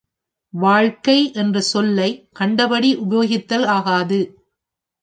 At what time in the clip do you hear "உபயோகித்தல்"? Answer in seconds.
2.97-3.65